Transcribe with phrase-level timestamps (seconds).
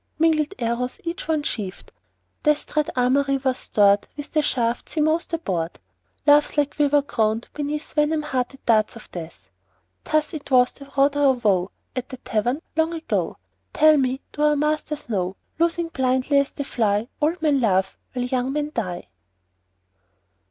[0.17, 1.93] Mingled arrows each one sheaved;
[2.41, 5.77] Death's dread armoury was stored With the shafts he most abhorred;
[6.25, 9.51] Love's light quiver groaned beneath Venom headed darts of Death.
[10.05, 13.37] Thus it was they wrought our woe At the Tavern long ago.
[13.73, 18.25] Tell me, do our masters know, Loosing blindly as they fly, Old men love while
[18.25, 19.07] young men die?